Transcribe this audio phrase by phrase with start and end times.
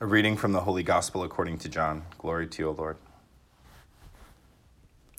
[0.00, 2.04] A reading from the Holy Gospel according to John.
[2.18, 2.98] Glory to you, O Lord.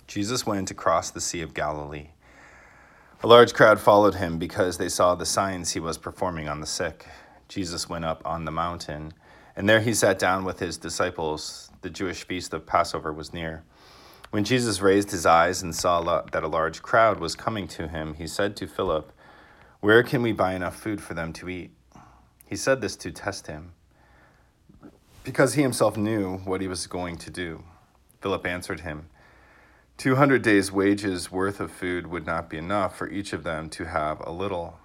[0.08, 2.12] Jesus went across the Sea of Galilee.
[3.22, 6.66] A large crowd followed him because they saw the signs he was performing on the
[6.66, 7.06] sick.
[7.50, 9.12] Jesus went up on the mountain,
[9.54, 11.70] and there he sat down with his disciples.
[11.82, 13.66] The Jewish feast of Passover was near.
[14.32, 18.14] When Jesus raised his eyes and saw that a large crowd was coming to him,
[18.14, 19.12] he said to Philip,
[19.82, 21.72] Where can we buy enough food for them to eat?
[22.46, 23.74] He said this to test him
[25.24, 27.64] because he himself knew what he was going to do.
[28.22, 29.10] Philip answered him,
[29.98, 33.70] Two hundred days' wages worth of food would not be enough for each of them
[33.72, 34.80] to have a little.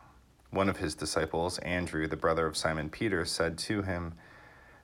[0.51, 4.15] One of his disciples, Andrew, the brother of Simon Peter, said to him,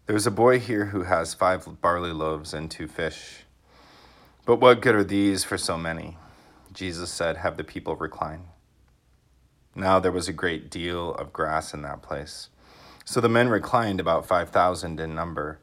[0.06, 3.44] There is a boy here who has five barley loaves and two fish.
[4.44, 6.16] But what good are these for so many?
[6.72, 8.44] Jesus said, Have the people recline.
[9.74, 12.48] Now there was a great deal of grass in that place
[13.04, 15.58] so the men reclined about 5,000 in number.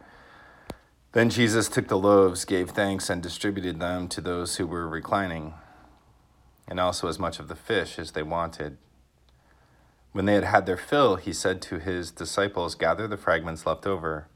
[1.14, 5.54] Then Jesus took the loaves, gave thanks, and distributed them to those who were reclining,
[6.68, 8.78] and also as much of the fish as they wanted.
[10.12, 13.86] When they had had their fill, he said to his disciples, Gather the fragments left
[13.86, 14.28] over,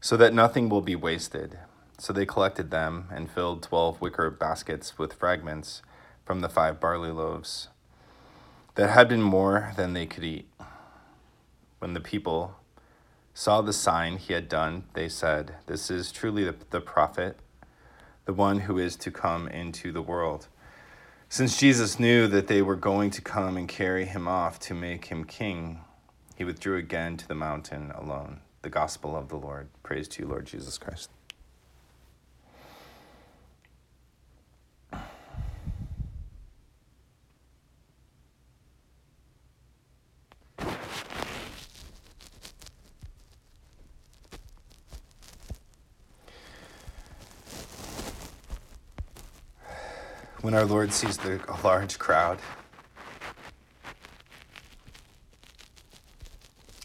[0.00, 1.58] so that nothing will be wasted.
[1.98, 5.82] So they collected them and filled twelve wicker baskets with fragments
[6.24, 7.68] from the five barley loaves
[8.78, 10.48] that had been more than they could eat.
[11.78, 12.56] When the people
[13.34, 17.38] saw the sign he had done, they said, This is truly the, the prophet,
[18.24, 20.48] the one who is to come into the world.
[21.28, 25.06] Since Jesus knew that they were going to come and carry him off to make
[25.06, 25.80] him king,
[26.36, 28.40] he withdrew again to the mountain alone.
[28.62, 29.68] The gospel of the Lord.
[29.82, 31.10] Praise to you, Lord Jesus Christ.
[50.42, 52.38] When our Lord sees the, a large crowd,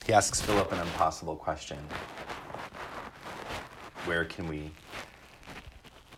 [0.06, 1.78] he asks Philip an impossible question
[4.06, 4.72] Where can we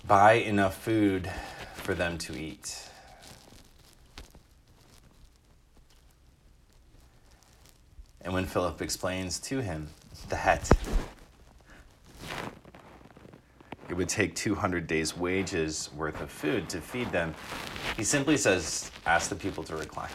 [0.07, 1.29] buy enough food
[1.75, 2.89] for them to eat?
[8.21, 9.89] And when Philip explains to him
[10.29, 10.71] that
[13.89, 17.35] it would take 200 days' wages worth of food to feed them.
[17.97, 20.09] He simply says, Ask the people to recline.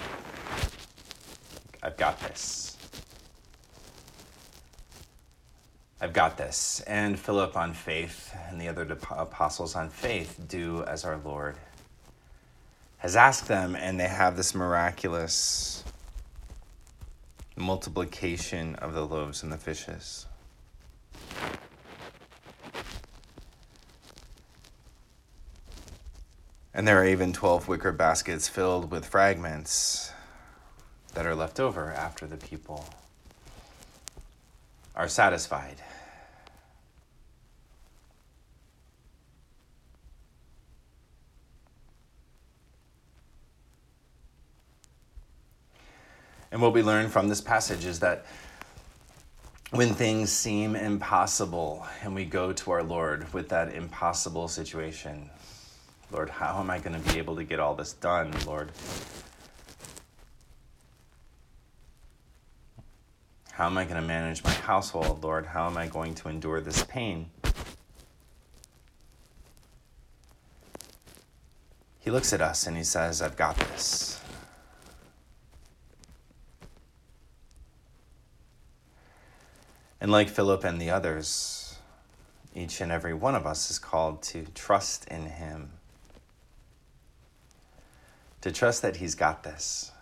[1.82, 2.76] I've got this.
[6.00, 6.80] I've got this.
[6.86, 11.56] And Philip on faith and the other apostles on faith do as our Lord
[12.98, 15.84] has asked them, and they have this miraculous
[17.56, 20.26] multiplication of the loaves and the fishes.
[26.80, 30.12] And there are even 12 wicker baskets filled with fragments
[31.12, 32.88] that are left over after the people
[34.96, 35.76] are satisfied.
[46.50, 48.24] And what we learn from this passage is that
[49.70, 55.28] when things seem impossible and we go to our Lord with that impossible situation,
[56.12, 58.72] Lord, how am I going to be able to get all this done, Lord?
[63.52, 65.46] How am I going to manage my household, Lord?
[65.46, 67.30] How am I going to endure this pain?
[72.00, 74.20] He looks at us and he says, I've got this.
[80.00, 81.76] And like Philip and the others,
[82.54, 85.70] each and every one of us is called to trust in him
[88.40, 89.92] to trust that He's got this.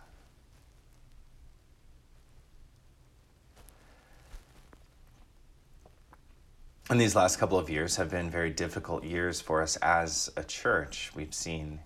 [6.90, 10.42] And these last couple of years have been very difficult years for us as a
[10.42, 11.10] church.
[11.14, 11.80] We've seen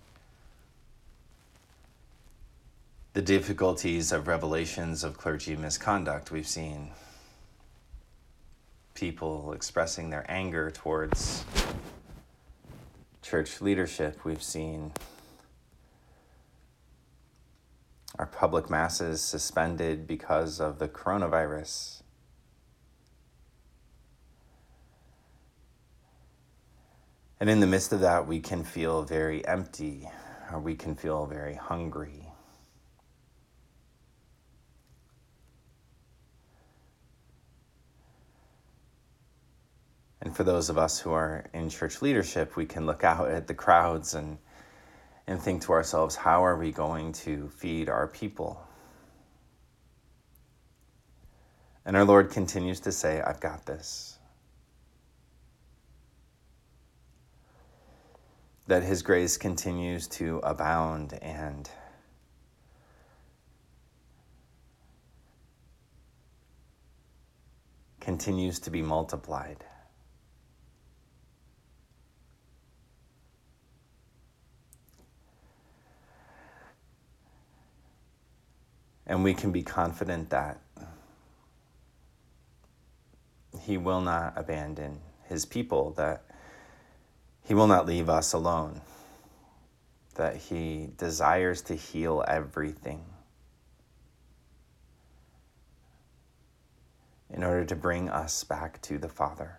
[3.12, 6.30] the difficulties of revelations of clergy misconduct.
[6.30, 6.90] We've seen
[8.94, 11.44] people expressing their anger towards
[13.22, 14.24] church leadership.
[14.24, 14.92] We've seen
[18.18, 22.02] our public masses suspended because of the coronavirus.
[27.40, 30.08] And in the midst of that, we can feel very empty
[30.52, 32.28] or we can feel very hungry.
[40.20, 43.48] And for those of us who are in church leadership, we can look out at
[43.48, 44.38] the crowds and,
[45.26, 48.60] and think to ourselves, how are we going to feed our people?
[51.84, 54.18] And our Lord continues to say, I've got this.
[58.66, 61.68] That His grace continues to abound and
[68.00, 69.64] continues to be multiplied.
[79.12, 80.58] And we can be confident that
[83.60, 86.24] he will not abandon his people, that
[87.44, 88.80] he will not leave us alone,
[90.14, 93.04] that he desires to heal everything
[97.28, 99.58] in order to bring us back to the Father.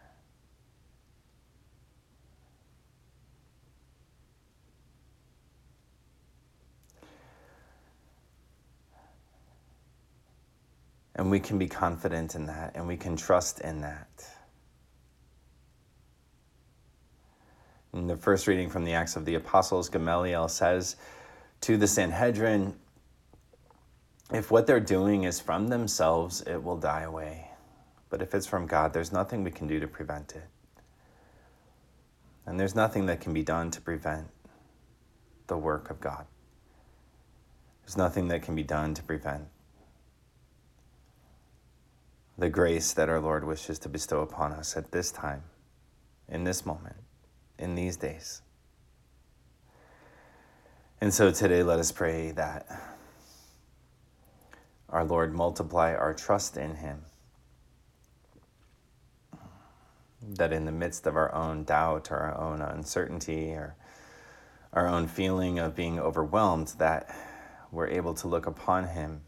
[11.23, 14.27] And we can be confident in that and we can trust in that.
[17.93, 20.97] In the first reading from the Acts of the Apostles, Gamaliel says
[21.61, 22.75] to the Sanhedrin,
[24.33, 27.47] if what they're doing is from themselves, it will die away.
[28.09, 30.49] But if it's from God, there's nothing we can do to prevent it.
[32.45, 34.27] And there's nothing that can be done to prevent
[35.47, 36.25] the work of God.
[37.85, 39.47] There's nothing that can be done to prevent
[42.37, 45.43] the grace that our Lord wishes to bestow upon us at this time,
[46.27, 46.95] in this moment,
[47.59, 48.41] in these days.
[50.99, 52.65] And so today, let us pray that
[54.89, 57.01] our Lord multiply our trust in Him.
[60.21, 63.75] That in the midst of our own doubt or our own uncertainty or
[64.71, 67.13] our own feeling of being overwhelmed, that
[67.71, 69.21] we're able to look upon Him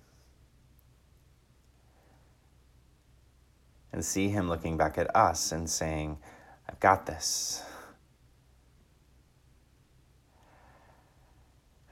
[3.95, 6.18] and see Him looking back at us and saying,
[6.69, 7.63] I've got this.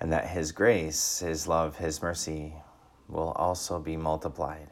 [0.01, 2.55] And that His grace, His love, His mercy
[3.07, 4.67] will also be multiplied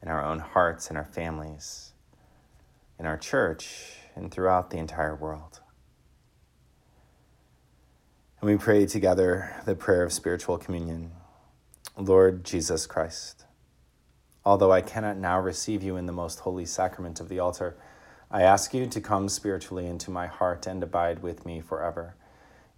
[0.00, 1.92] in our own hearts, in our families,
[3.00, 5.60] in our church, and throughout the entire world.
[8.40, 11.10] And we pray together the prayer of spiritual communion.
[11.96, 13.43] Lord Jesus Christ
[14.46, 17.76] Although I cannot now receive you in the most holy sacrament of the altar,
[18.30, 22.14] I ask you to come spiritually into my heart and abide with me forever.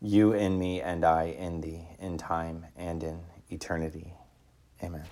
[0.01, 3.21] You in me and I in thee, in time and in
[3.51, 4.13] eternity.
[4.83, 5.05] Amen.